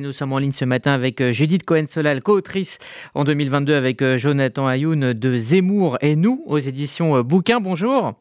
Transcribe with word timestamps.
Nous 0.00 0.12
sommes 0.12 0.32
en 0.32 0.38
ligne 0.38 0.52
ce 0.52 0.64
matin 0.64 0.92
avec 0.92 1.20
euh, 1.20 1.32
Judith 1.32 1.64
Cohen-Solal, 1.64 2.22
co-autrice 2.22 2.78
en 3.16 3.24
2022 3.24 3.74
avec 3.74 4.00
euh, 4.00 4.16
Jonathan 4.16 4.68
Ayoun 4.68 5.12
de 5.12 5.36
Zemmour 5.36 5.98
et 6.02 6.14
nous 6.14 6.44
aux 6.46 6.60
éditions 6.60 7.16
euh, 7.16 7.24
Bouquin. 7.24 7.58
Bonjour. 7.58 8.12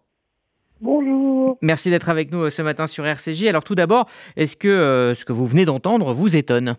Bonjour. 0.81 1.59
Merci 1.61 1.91
d'être 1.91 2.09
avec 2.09 2.31
nous 2.31 2.49
ce 2.49 2.63
matin 2.63 2.87
sur 2.87 3.05
RCJ. 3.05 3.45
Alors 3.45 3.63
tout 3.63 3.75
d'abord, 3.75 4.07
est-ce 4.37 4.57
que 4.57 5.13
ce 5.15 5.23
que 5.23 5.33
vous 5.33 5.45
venez 5.45 5.65
d'entendre 5.65 6.15
vous 6.15 6.35
étonne? 6.35 6.77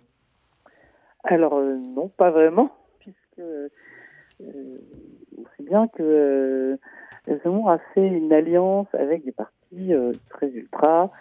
Alors 1.22 1.60
non, 1.94 2.08
pas 2.08 2.32
vraiment, 2.32 2.72
puisque 2.98 3.40
on 4.40 5.44
sait 5.56 5.62
bien 5.62 5.86
que 5.96 6.76
Zemmour 7.44 7.70
a 7.70 7.78
fait 7.94 8.04
une 8.04 8.32
alliance 8.32 8.88
avec 8.94 9.24
des 9.24 9.30
partis 9.30 9.92
très 10.30 10.48
ultra 10.48 11.12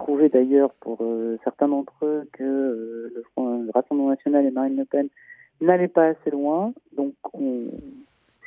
trouvé 0.00 0.28
d'ailleurs 0.28 0.72
pour 0.80 0.98
euh, 1.02 1.38
certains 1.44 1.68
d'entre 1.68 1.94
eux 2.02 2.28
que 2.32 2.42
euh, 2.42 3.24
le, 3.36 3.70
Rassemblement 3.72 4.10
national 4.10 4.46
et 4.46 4.50
Marine 4.50 4.76
Le 4.76 4.84
Pen 4.84 5.08
n'allaient 5.60 5.88
pas 5.88 6.08
assez 6.08 6.30
loin. 6.30 6.72
Donc 6.96 7.14
on, 7.34 7.68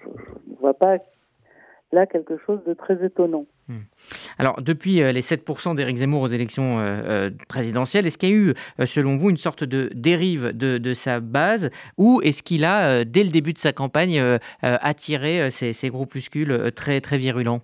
ne 0.06 0.56
vois 0.60 0.74
pas 0.74 0.98
là 1.92 2.06
quelque 2.08 2.38
chose 2.46 2.60
de 2.66 2.74
très 2.74 3.06
étonnant. 3.06 3.46
Hmm. 3.68 3.84
Alors, 4.38 4.62
depuis 4.62 5.02
euh, 5.02 5.12
les 5.12 5.22
7% 5.22 5.76
d'Éric 5.76 5.98
Zemmour 5.98 6.24
aux 6.24 6.28
élections 6.28 6.84
présidentielles, 7.48 8.08
est-ce 8.08 8.18
qu'il 8.18 8.30
y 8.30 8.34
a 8.34 8.36
eu, 8.36 8.54
selon 8.86 9.18
vous, 9.18 9.30
une 9.30 9.38
sorte 9.38 9.64
de 9.64 9.90
dérive 9.94 10.58
de, 10.58 10.94
sa 10.94 11.20
base 11.20 11.70
ou 11.98 12.20
est-ce 12.24 12.42
qu'il 12.42 12.66
a, 12.66 13.06
dès 13.06 13.24
le 13.24 13.30
début 13.30 13.54
de 13.54 13.60
sa 13.60 13.72
campagne, 13.72 14.22
attiré 14.62 15.52
ces, 15.52 15.72
ces 15.72 15.90
groupuscules 15.90 16.72
très, 16.76 17.00
très 17.00 17.18
virulents? 17.18 17.62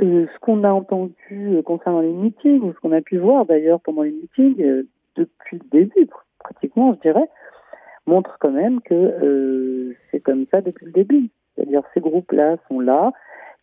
Euh, 0.00 0.26
ce 0.32 0.38
qu'on 0.40 0.64
a 0.64 0.70
entendu 0.70 1.14
euh, 1.30 1.62
concernant 1.62 2.00
les 2.00 2.12
meetings, 2.12 2.62
ou 2.62 2.72
ce 2.72 2.78
qu'on 2.80 2.92
a 2.92 3.00
pu 3.00 3.18
voir 3.18 3.46
d'ailleurs 3.46 3.80
pendant 3.80 4.02
les 4.02 4.12
meetings, 4.12 4.62
euh, 4.62 4.86
depuis 5.16 5.58
le 5.58 5.80
début, 5.80 6.08
pratiquement, 6.38 6.94
je 6.94 7.00
dirais, 7.00 7.28
montre 8.06 8.36
quand 8.40 8.52
même 8.52 8.80
que 8.80 9.94
c'est 10.10 10.20
comme 10.20 10.46
ça 10.50 10.60
depuis 10.60 10.86
le 10.86 10.92
début. 10.92 11.28
C'est-à-dire 11.54 11.82
ces 11.92 12.00
groupes-là 12.00 12.56
sont 12.68 12.80
là, 12.80 13.12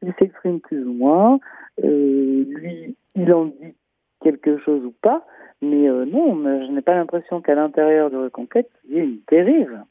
ils 0.02 0.14
s'expriment 0.20 0.60
plus 0.60 0.86
ou 0.86 0.94
moins, 0.94 1.40
lui, 1.82 2.96
il 3.16 3.34
en 3.34 3.46
dit 3.46 3.74
quelque 4.22 4.58
chose 4.58 4.84
ou 4.86 4.94
pas, 5.02 5.26
mais 5.62 5.88
non, 5.88 6.36
je 6.44 6.72
n'ai 6.72 6.82
pas 6.82 6.96
l'impression 6.96 7.42
qu'à 7.42 7.56
l'intérieur 7.56 8.12
de 8.12 8.18
Reconquête, 8.18 8.70
il 8.88 8.96
y 8.96 9.00
ait 9.00 9.04
une 9.04 9.20
dérive. 9.30 9.82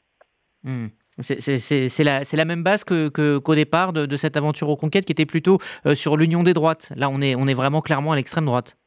Hmm. 0.63 0.87
C'est 1.21 2.03
la, 2.03 2.45
même 2.45 2.63
base 2.63 2.83
qu'au 2.83 3.55
départ 3.55 3.93
de, 3.93 4.15
cette 4.15 4.35
aventure 4.35 4.69
aux 4.69 4.75
conquêtes 4.75 5.05
qui 5.05 5.13
était 5.13 5.25
plutôt 5.25 5.59
euh, 5.85 5.95
sur 5.95 6.17
l'union 6.17 6.43
des 6.43 6.53
droites. 6.53 6.89
Là, 6.95 7.09
on 7.09 7.21
est, 7.21 7.53
vraiment 7.53 7.81
clairement 7.81 8.11
à 8.11 8.15
l'extrême 8.17 8.45
droite. 8.45 8.77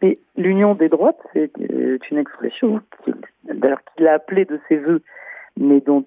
Mais 0.00 0.18
l'union 0.36 0.74
des 0.74 0.88
droites, 0.88 1.20
c'est 1.32 1.50
une 2.10 2.18
expression 2.18 2.80
qu'il 3.04 4.06
a 4.06 4.14
appelée 4.14 4.46
de 4.46 4.58
ses 4.68 4.76
voeux, 4.78 5.02
mais 5.58 5.80
dont 5.80 6.04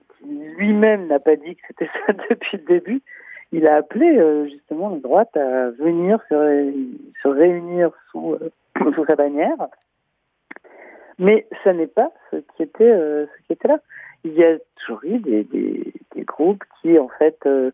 lui-même 0.58 1.08
n'a 1.08 1.20
pas 1.20 1.36
dit 1.36 1.56
que 1.56 1.62
c'était 1.68 1.90
ça 2.08 2.14
depuis 2.14 2.58
le 2.58 2.64
début. 2.64 3.02
Il 3.52 3.68
a 3.68 3.76
appelé 3.76 4.18
euh, 4.18 4.46
justement 4.46 4.90
les 4.90 5.00
droites 5.00 5.38
à 5.38 5.70
venir 5.70 6.20
se, 6.30 7.28
réunir 7.28 7.92
sous, 8.12 8.34
euh, 8.34 9.06
sa 9.08 9.16
bannière. 9.16 9.68
Mais 11.20 11.48
ça 11.64 11.74
n'est 11.74 11.88
pas 11.88 12.12
ce 12.32 12.38
qui 12.56 12.64
était 12.64 13.68
là 13.68 13.80
il 14.28 14.34
y 14.34 14.44
a 14.44 14.58
toujours 14.76 15.04
eu 15.04 15.20
des, 15.20 15.94
groupes 16.24 16.64
qui, 16.82 17.00
en 17.00 17.08
fait, 17.08 17.38
euh, 17.46 17.72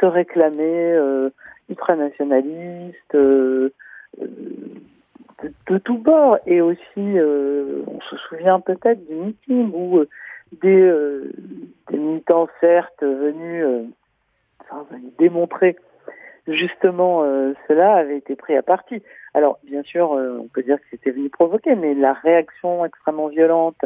se 0.00 0.06
réclamaient 0.06 0.92
euh, 0.92 1.30
ultranationalistes 1.70 3.14
euh, 3.14 3.70
de, 4.20 5.52
de 5.68 5.78
tous 5.78 5.98
bords. 5.98 6.38
Et 6.46 6.60
aussi, 6.60 6.86
on 6.98 8.00
se 8.10 8.16
souvient 8.28 8.60
peut-être 8.60 9.04
du 9.06 9.14
meeting 9.14 9.72
où 9.72 10.04
des, 10.60 10.92
militants, 11.90 12.48
certes, 12.60 13.02
venus 13.02 13.88
démontrer 15.18 15.76
justement 16.46 17.22
cela 17.68 17.94
avait 17.94 18.18
été 18.18 18.36
pris 18.36 18.56
à 18.56 18.62
partie. 18.62 19.02
Alors, 19.32 19.58
bien 19.64 19.82
sûr, 19.82 20.10
on 20.10 20.48
peut 20.48 20.62
dire 20.62 20.76
que 20.78 20.84
c'était 20.90 21.10
venu 21.10 21.30
provoquer, 21.30 21.74
mais 21.74 21.94
la 21.94 22.12
réaction 22.12 22.84
extrêmement 22.84 23.28
violente 23.28 23.80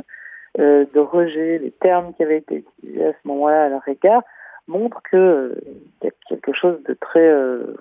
euh, 0.59 0.87
de 0.93 0.99
rejet, 1.01 1.59
les 1.59 1.71
termes 1.71 2.15
qui 2.15 2.23
avaient 2.23 2.39
été 2.39 2.57
utilisés 2.57 3.07
à 3.07 3.13
ce 3.13 3.29
moment-là 3.29 3.65
à 3.65 3.69
leur 3.69 3.87
égard, 3.87 4.23
montrent 4.67 5.03
que 5.03 5.17
euh, 5.17 5.55
y 6.03 6.09
a 6.09 6.11
quelque 6.29 6.53
chose 6.53 6.83
de 6.85 6.95
très, 6.95 7.29
euh, 7.29 7.77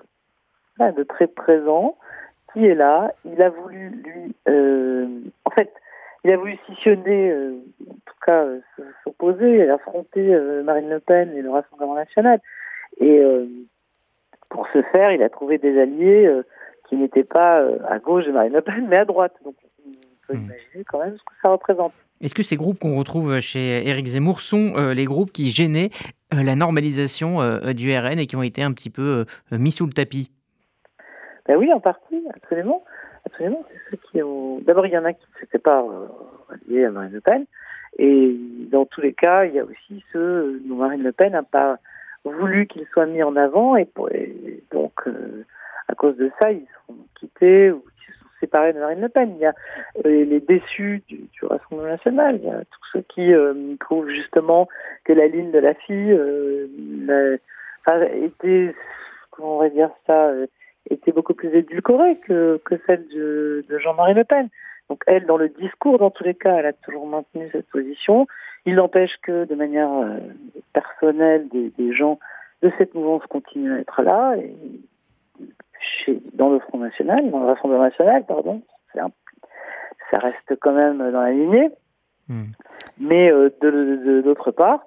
de 0.78 1.02
très 1.02 1.26
présent 1.26 1.96
qui 2.52 2.66
est 2.66 2.74
là. 2.74 3.12
Il 3.24 3.42
a 3.42 3.50
voulu 3.50 3.90
lui, 3.90 4.34
en 5.44 5.50
fait, 5.50 5.72
il 6.24 6.32
a 6.32 6.36
voulu 6.36 6.56
scissionner, 6.66 7.32
en 7.34 7.94
tout 8.06 8.16
cas 8.24 8.46
s'opposer, 9.04 9.68
affronter 9.68 10.38
Marine 10.62 10.88
Le 10.88 11.00
Pen 11.00 11.36
et 11.36 11.42
le 11.42 11.50
Rassemblement 11.50 11.94
national. 11.94 12.40
Et 13.00 13.20
pour 14.48 14.66
ce 14.72 14.82
faire, 14.82 15.12
il 15.12 15.22
a 15.22 15.28
trouvé 15.28 15.58
des 15.58 15.78
alliés 15.78 16.32
qui 16.88 16.96
n'étaient 16.96 17.24
pas 17.24 17.62
à 17.86 17.98
gauche 17.98 18.24
de 18.24 18.32
Marine 18.32 18.54
Le 18.54 18.62
Pen, 18.62 18.86
mais 18.88 18.98
à 18.98 19.04
droite. 19.04 19.34
Donc, 19.44 19.56
on 19.86 19.90
peut 20.26 20.38
mmh. 20.38 20.44
imaginer 20.44 20.84
quand 20.84 21.04
même 21.04 21.18
ce 21.18 21.24
que 21.24 21.34
ça 21.42 21.50
représente. 21.50 21.92
Est-ce 22.20 22.34
que 22.34 22.42
ces 22.42 22.56
groupes 22.56 22.80
qu'on 22.80 22.96
retrouve 22.96 23.38
chez 23.38 23.86
Éric 23.88 24.06
Zemmour 24.06 24.40
sont 24.40 24.74
euh, 24.76 24.92
les 24.92 25.04
groupes 25.04 25.30
qui 25.30 25.50
gênaient 25.50 25.90
euh, 26.34 26.42
la 26.42 26.56
normalisation 26.56 27.40
euh, 27.40 27.72
du 27.72 27.96
RN 27.96 28.18
et 28.18 28.26
qui 28.26 28.34
ont 28.34 28.42
été 28.42 28.62
un 28.62 28.72
petit 28.72 28.90
peu 28.90 29.24
mis 29.52 29.70
sous 29.70 29.86
le 29.86 29.92
tapis? 29.92 30.30
Ben 31.46 31.56
Oui, 31.56 31.72
en 31.72 31.78
partie, 31.78 32.22
absolument. 32.34 32.82
absolument. 33.24 33.64
D'abord, 34.66 34.86
il 34.86 34.92
y 34.92 34.98
en 34.98 35.04
a 35.04 35.12
qui 35.12 35.26
ne 35.34 35.40
s'étaient 35.40 35.58
pas 35.58 35.84
liés 36.68 36.84
à 36.84 36.90
Marine 36.90 37.12
Le 37.12 37.20
Pen. 37.20 37.46
Et 37.98 38.36
dans 38.70 38.84
tous 38.84 39.00
les 39.00 39.12
cas, 39.12 39.44
il 39.44 39.54
y 39.54 39.60
a 39.60 39.64
aussi 39.64 40.04
ceux 40.12 40.60
dont 40.66 40.76
Marine 40.76 41.02
Le 41.02 41.12
Pen 41.12 41.32
n'a 41.32 41.42
pas 41.44 41.78
voulu 42.24 42.66
qu'ils 42.66 42.86
soient 42.92 43.06
mis 43.06 43.22
en 43.22 43.36
avant. 43.36 43.76
Et, 43.76 43.88
donc, 44.72 44.92
à 45.86 45.94
cause 45.94 46.16
de 46.16 46.30
ça, 46.40 46.50
ils 46.50 46.66
sont 46.86 46.96
quittés 47.18 47.72
séparés 48.40 48.72
de 48.72 48.78
Marine 48.78 49.00
Le 49.00 49.08
Pen. 49.08 49.32
Il 49.36 49.40
y 49.40 49.46
a 49.46 49.54
euh, 50.04 50.24
les 50.24 50.40
déçus 50.40 51.02
du, 51.08 51.28
Rassemblement 51.42 51.88
national. 51.88 52.38
Il 52.42 52.48
y 52.48 52.50
a 52.50 52.64
tous 52.64 52.86
ceux 52.92 53.04
qui 53.08 53.32
euh, 53.32 53.74
trouvent 53.80 54.08
justement 54.08 54.68
que 55.04 55.12
la 55.12 55.26
ligne 55.26 55.50
de 55.50 55.58
la 55.58 55.74
fille 55.74 56.12
euh, 56.12 56.66
était, 58.22 58.74
comment 59.30 59.56
on 59.56 59.60
va 59.60 59.68
dire 59.68 59.90
ça, 60.06 60.32
était 60.90 61.12
beaucoup 61.12 61.34
plus 61.34 61.54
édulcorée 61.54 62.18
que, 62.26 62.60
celle 62.86 63.06
de, 63.08 63.64
Jean-Marie 63.78 64.14
Le 64.14 64.24
Pen. 64.24 64.48
Donc 64.88 65.02
elle, 65.06 65.26
dans 65.26 65.36
le 65.36 65.48
discours, 65.48 65.98
dans 65.98 66.10
tous 66.10 66.24
les 66.24 66.34
cas, 66.34 66.56
elle 66.56 66.66
a 66.66 66.72
toujours 66.72 67.06
maintenu 67.06 67.48
cette 67.52 67.68
position. 67.68 68.26
Il 68.64 68.74
n'empêche 68.76 69.12
que 69.22 69.44
de 69.44 69.54
manière 69.54 69.90
personnelle, 70.72 71.48
des, 71.48 71.92
gens 71.94 72.18
de 72.62 72.72
cette 72.78 72.94
mouvance 72.94 73.24
continuent 73.26 73.76
à 73.76 73.80
être 73.80 74.02
là. 74.02 74.34
Dans 76.34 76.50
le 76.50 76.58
Front 76.60 76.78
National, 76.78 77.30
dans 77.30 77.40
le 77.40 77.46
Rassemblement 77.46 77.84
National, 77.84 78.24
pardon. 78.26 78.62
ça 78.94 80.18
reste 80.18 80.56
quand 80.60 80.72
même 80.72 80.98
dans 80.98 81.20
la 81.20 81.32
lignée. 81.32 81.70
Hmm. 82.28 82.46
Mais 82.98 83.30
euh, 83.32 83.50
de, 83.60 84.20
d'autre 84.22 84.50
part, 84.50 84.86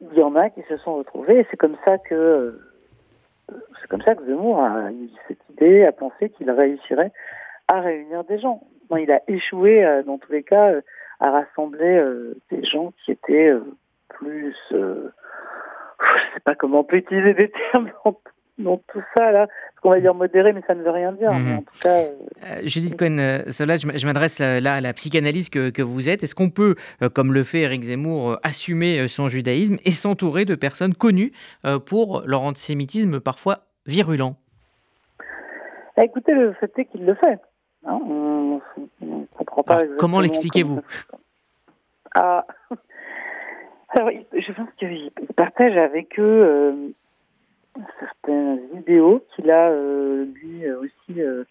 il 0.00 0.14
y 0.14 0.22
en 0.22 0.36
a 0.36 0.50
qui 0.50 0.62
se 0.68 0.76
sont 0.78 0.96
retrouvés 0.96 1.40
et 1.40 1.46
c'est 1.50 1.56
comme 1.56 1.76
ça 1.84 1.98
que 1.98 2.60
c'est 3.80 3.88
comme 3.88 4.02
ça 4.02 4.14
que 4.14 4.24
Zemmour 4.24 4.60
a 4.60 4.90
eu 4.92 5.08
cette 5.28 5.38
idée, 5.50 5.84
a 5.84 5.92
pensé 5.92 6.30
qu'il 6.30 6.50
réussirait 6.50 7.12
à 7.68 7.80
réunir 7.80 8.24
des 8.24 8.38
gens. 8.38 8.60
il 8.96 9.10
a 9.10 9.22
échoué 9.28 9.84
euh, 9.84 10.02
dans 10.02 10.18
tous 10.18 10.32
les 10.32 10.42
cas 10.42 10.72
euh, 10.72 10.80
à 11.20 11.30
rassembler 11.30 12.04
des 12.50 12.62
gens 12.64 12.92
qui 13.04 13.12
étaient 13.12 13.50
plus 14.10 14.54
je 14.70 16.34
sais 16.34 16.40
pas 16.44 16.54
comment 16.54 16.80
on 16.80 16.84
peut 16.84 16.96
utiliser 16.96 17.32
des 17.32 17.50
termes 17.72 17.90
dans 18.58 18.78
tout 18.88 19.02
ça 19.14 19.30
là 19.32 19.48
qu'on 19.82 19.90
va 19.90 20.00
dire 20.00 20.14
modéré, 20.14 20.52
mais 20.52 20.62
ça 20.66 20.74
ne 20.74 20.82
veut 20.82 20.90
rien 20.90 21.12
dire. 21.12 21.32
Mhm. 21.32 21.58
en 21.58 21.62
tout 21.62 21.78
cas, 21.80 21.88
euh, 21.90 22.12
euh, 22.44 22.60
Judith 22.64 22.96
Cohen, 22.96 23.18
euh, 23.18 23.42
je 23.46 24.06
m'adresse 24.06 24.40
là 24.40 24.74
à 24.74 24.80
la 24.80 24.92
psychanalyse 24.92 25.48
que, 25.48 25.70
que 25.70 25.82
vous 25.82 26.08
êtes. 26.08 26.22
Est-ce 26.22 26.34
qu'on 26.34 26.50
peut, 26.50 26.74
comme 27.14 27.32
le 27.32 27.44
fait 27.44 27.60
Eric 27.60 27.84
Zemmour, 27.84 28.38
assumer 28.42 29.06
son 29.08 29.28
judaïsme 29.28 29.76
et 29.84 29.92
s'entourer 29.92 30.44
de 30.44 30.54
personnes 30.54 30.94
connues 30.94 31.32
pour 31.86 32.22
leur 32.26 32.42
antisémitisme 32.42 33.20
parfois 33.20 33.60
virulent? 33.86 34.36
Bah, 35.96 36.04
Écoutez, 36.04 36.32
le 36.32 36.52
fait 36.54 36.72
est 36.78 36.84
qu'il 36.86 37.04
le 37.04 37.14
fait. 37.14 37.38
Hein. 37.86 38.00
on, 38.02 38.60
comprend 39.36 39.62
pas. 39.62 39.82
comment 39.98 40.20
l'expliquez-vous? 40.20 40.80
ah. 42.14 42.44
Alors, 43.90 44.10
je 44.10 44.52
pense 44.52 44.68
qu'il 44.78 45.10
partage 45.36 45.76
avec 45.76 46.18
eux 46.18 46.92
certaines 48.00 48.60
vidéos 48.74 49.22
qu'il 49.34 49.50
a 49.50 49.70
euh, 49.70 50.24
lui 50.24 50.64
euh, 50.64 50.80
aussi 50.80 51.20
euh, 51.20 51.44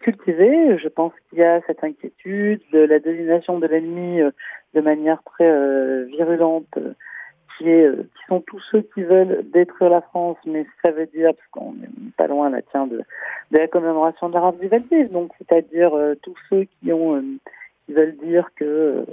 cultivées. 0.00 0.78
Je 0.78 0.88
pense 0.88 1.12
qu'il 1.28 1.38
y 1.38 1.44
a 1.44 1.60
cette 1.66 1.82
inquiétude 1.82 2.60
de 2.72 2.80
la 2.80 2.98
désignation 2.98 3.58
de 3.58 3.66
l'ennemi 3.66 4.20
de 4.74 4.80
manière 4.80 5.22
très 5.24 6.04
virulente 6.04 6.78
qui, 7.58 7.68
est, 7.68 7.90
qui 7.90 8.24
sont 8.28 8.40
tous 8.40 8.62
ceux 8.70 8.82
qui 8.94 9.02
veulent 9.02 9.44
détruire 9.52 9.90
la 9.90 10.00
France, 10.00 10.38
mais 10.46 10.66
ça 10.82 10.92
veut 10.92 11.06
dire, 11.06 11.32
parce 11.34 11.48
qu'on 11.50 11.72
n'est 11.72 11.88
pas 12.16 12.28
loin 12.28 12.48
là, 12.48 12.60
tiens, 12.70 12.86
de, 12.86 13.02
de 13.50 13.58
la 13.58 13.66
commémoration 13.66 14.28
de 14.28 14.34
l'arabe 14.34 14.60
du 14.60 14.68
Valdiv, 14.68 15.10
donc 15.10 15.32
c'est-à-dire 15.38 15.92
tous 16.22 16.36
ceux 16.48 16.64
qui 16.64 16.92
ont 16.92 17.20
qui 17.86 17.92
veulent 17.92 18.16
dire 18.18 18.48
que 18.54 19.04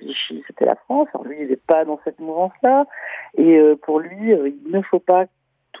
Vichy 0.00 0.44
c'était 0.46 0.66
la 0.66 0.76
France. 0.76 1.08
Alors 1.14 1.26
lui, 1.26 1.38
il 1.40 1.48
n'est 1.48 1.56
pas 1.56 1.84
dans 1.84 1.98
cette 2.04 2.20
mouvance-là, 2.20 2.86
et 3.36 3.60
pour 3.82 3.98
lui, 3.98 4.30
il 4.30 4.70
ne 4.70 4.82
faut 4.82 5.00
pas 5.00 5.26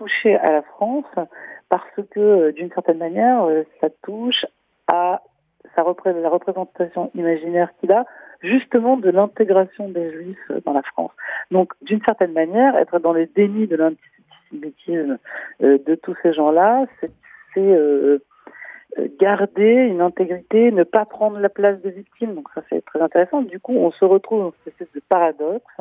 toucher 0.00 0.36
à 0.36 0.50
la 0.50 0.62
France 0.62 1.04
parce 1.68 2.00
que 2.10 2.50
d'une 2.52 2.72
certaine 2.72 2.98
manière, 2.98 3.46
ça 3.80 3.88
touche 4.02 4.46
à 4.90 5.20
sa 5.76 5.82
représentation 5.82 7.10
imaginaire 7.14 7.68
qu'il 7.78 7.92
a 7.92 8.06
justement 8.42 8.96
de 8.96 9.10
l'intégration 9.10 9.90
des 9.90 10.10
juifs 10.10 10.52
dans 10.64 10.72
la 10.72 10.82
France. 10.82 11.12
Donc, 11.50 11.72
d'une 11.82 12.02
certaine 12.02 12.32
manière, 12.32 12.76
être 12.76 12.98
dans 12.98 13.12
les 13.12 13.26
dénis 13.26 13.66
de 13.66 13.76
l'antisémitisme 13.76 15.18
euh, 15.62 15.78
de 15.86 15.94
tous 15.94 16.16
ces 16.22 16.32
gens-là, 16.32 16.86
c'est 17.00 17.10
euh, 17.58 18.18
garder 19.20 19.72
une 19.72 20.00
intégrité, 20.00 20.72
ne 20.72 20.84
pas 20.84 21.04
prendre 21.04 21.38
la 21.38 21.50
place 21.50 21.80
de 21.82 21.90
victime. 21.90 22.34
Donc 22.34 22.48
ça, 22.54 22.62
c'est 22.70 22.84
très 22.84 23.00
intéressant. 23.00 23.42
Du 23.42 23.60
coup, 23.60 23.74
on 23.74 23.92
se 23.92 24.04
retrouve 24.04 24.40
dans 24.40 24.52
cette 24.64 24.74
espèce 24.74 24.92
de 24.94 25.02
paradoxe 25.08 25.76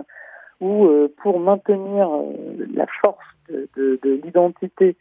où, 0.59 0.85
euh, 0.85 1.13
pour 1.21 1.39
maintenir 1.39 2.09
la 2.73 2.85
force 3.01 3.25
de, 3.49 3.69
de, 3.75 3.99
de 4.01 4.21
l'identité 4.23 4.95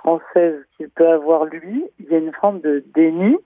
française 0.00 0.64
qu'il 0.76 0.88
peut 0.88 1.08
avoir 1.08 1.44
lui, 1.44 1.84
il 2.00 2.06
y 2.06 2.14
a 2.14 2.18
une 2.18 2.32
forme 2.32 2.60
de 2.60 2.82
déni 2.94 3.36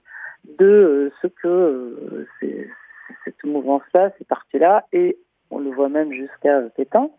de 0.57 1.11
ce 1.21 1.27
que 1.27 2.25
cette 3.25 3.43
mouvance-là, 3.43 4.11
ces 4.17 4.25
partis-là, 4.25 4.85
et 4.93 5.17
on 5.49 5.59
le 5.59 5.69
voit 5.71 5.89
même 5.89 6.11
jusqu'à 6.11 6.61
Pétain, 6.75 7.09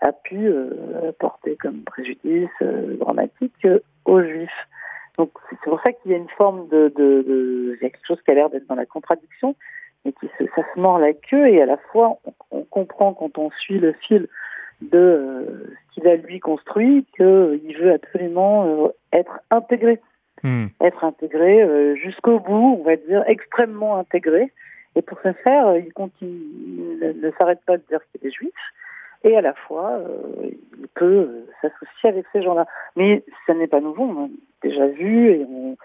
a 0.00 0.12
pu 0.12 0.46
euh, 0.46 1.12
porter 1.18 1.56
comme 1.56 1.82
préjudice 1.82 2.48
euh, 2.62 2.96
dramatique 2.96 3.64
euh, 3.64 3.80
aux 4.06 4.22
Juifs. 4.22 4.68
Donc 5.18 5.30
c'est 5.50 5.60
pour 5.60 5.80
ça 5.82 5.92
qu'il 5.92 6.12
y 6.12 6.14
a 6.14 6.16
une 6.16 6.30
forme 6.30 6.68
de, 6.68 6.92
il 6.96 7.82
y 7.82 7.86
a 7.86 7.90
quelque 7.90 8.06
chose 8.06 8.22
qui 8.22 8.30
a 8.30 8.34
l'air 8.34 8.48
d'être 8.48 8.66
dans 8.66 8.76
la 8.76 8.86
contradiction, 8.86 9.54
mais 10.04 10.12
qui 10.12 10.28
ça 10.38 10.62
se 10.74 10.80
mord 10.80 10.98
la 10.98 11.12
queue 11.12 11.48
et 11.48 11.60
à 11.60 11.66
la 11.66 11.76
fois 11.76 12.18
on 12.50 12.62
comprend 12.62 13.12
quand 13.12 13.36
on 13.36 13.50
suit 13.50 13.78
le 13.78 13.92
fil 13.92 14.28
de 14.80 15.76
lui 16.16 16.40
construit 16.40 17.06
qu'il 17.16 17.76
veut 17.80 17.92
absolument 17.92 18.90
être 19.12 19.40
intégré, 19.50 20.00
mmh. 20.42 20.66
être 20.80 21.04
intégré 21.04 21.96
jusqu'au 21.96 22.38
bout, 22.40 22.78
on 22.80 22.82
va 22.82 22.96
dire 22.96 23.24
extrêmement 23.26 23.96
intégré. 23.96 24.52
Et 24.96 25.02
pour 25.02 25.18
ce 25.22 25.32
faire, 25.32 25.68
euh, 25.68 25.78
il 25.78 25.92
continue, 25.92 26.30
il 26.30 27.20
ne, 27.20 27.30
s'arrête 27.38 27.60
pas 27.64 27.76
de 27.76 27.82
dire 27.88 28.00
qu'il 28.10 28.26
est 28.26 28.32
juif, 28.32 28.54
et 29.22 29.36
à 29.36 29.40
la 29.40 29.54
fois, 29.54 29.92
euh, 29.92 30.50
il 30.78 30.88
peut 30.94 31.04
euh, 31.04 31.46
s'associer 31.60 32.08
avec 32.08 32.26
ces 32.32 32.42
gens-là. 32.42 32.66
Mais 32.96 33.22
ça 33.46 33.54
n'est 33.54 33.68
pas 33.68 33.80
nouveau, 33.80 34.04
on 34.04 34.24
a 34.24 34.28
déjà 34.62 34.86
vu, 34.86 35.30
et 35.30 35.46
on, 35.48 35.76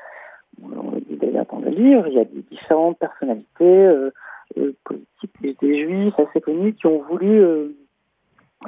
on 0.64 0.92
le 0.92 1.02
dit 1.02 1.18
d'ailleurs 1.18 1.46
dans 1.46 1.60
le 1.60 1.70
livre, 1.70 2.08
il 2.08 2.14
y 2.14 2.20
a 2.20 2.26
des 2.26 2.42
différentes 2.50 2.98
personnalités 2.98 3.86
euh, 3.86 4.12
politiques 4.84 5.60
des 5.62 5.86
juifs 5.86 6.18
assez 6.18 6.40
connus 6.40 6.74
qui 6.74 6.88
ont 6.88 7.02
voulu 7.10 7.44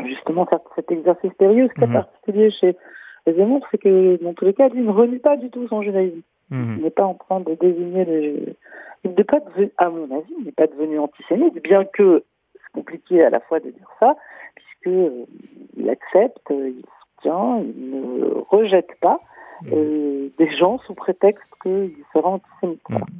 justement 0.05 0.45
faire 0.45 0.59
cet 0.75 0.91
exercice 0.91 1.33
périlleux. 1.33 1.67
Ce 1.69 1.73
qui 1.73 1.83
est 1.83 1.87
mhm. 1.87 1.93
particulier 1.93 2.51
chez 2.51 2.75
Zemmour, 3.25 3.65
c'est 3.71 3.77
que 3.77 4.21
dans 4.23 4.33
tous 4.33 4.45
les 4.45 4.53
cas, 4.53 4.69
il 4.73 4.85
ne 4.85 4.91
renie 4.91 5.19
pas 5.19 5.37
du 5.37 5.49
tout 5.49 5.67
son 5.67 5.81
judaïsme. 5.81 6.21
Mhm. 6.49 6.75
Il 6.77 6.83
n'est 6.83 6.89
pas 6.89 7.05
en 7.05 7.15
train 7.15 7.39
de 7.39 7.53
désigner 7.55 8.05
les... 8.05 8.55
Il 9.03 9.11
n'est 9.11 9.23
pas 9.23 9.39
devenu, 9.39 9.71
à 9.77 9.89
mon 9.89 10.03
avis, 10.05 10.33
il 10.39 10.45
n'est 10.45 10.51
pas 10.51 10.67
devenu 10.67 10.99
antisémite, 10.99 11.61
bien 11.63 11.85
que 11.85 12.23
c'est 12.53 12.71
compliqué 12.73 13.23
à 13.23 13.29
la 13.29 13.39
fois 13.39 13.59
de 13.59 13.69
dire 13.69 13.89
ça, 13.99 14.15
puisque 14.55 14.87
euh, 14.87 15.25
il 15.77 15.89
accepte, 15.89 16.41
il 16.49 16.83
soutient, 17.15 17.59
il 17.59 17.91
ne 17.91 18.25
rejette 18.49 18.91
pas 19.01 19.19
mhm. 19.63 19.71
euh, 19.73 20.29
des 20.37 20.55
gens 20.57 20.79
sous 20.79 20.95
prétexte 20.95 21.49
qu'ils 21.61 21.93
seraient 22.13 22.25
antisémites. 22.25 22.81